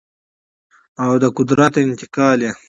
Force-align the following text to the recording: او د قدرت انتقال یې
او 1.03 1.11
د 1.21 1.23
قدرت 1.37 1.73
انتقال 1.85 2.37
یې 2.45 2.51